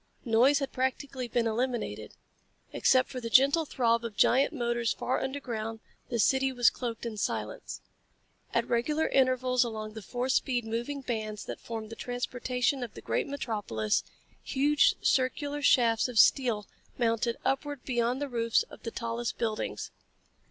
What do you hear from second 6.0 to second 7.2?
the city was cloaked in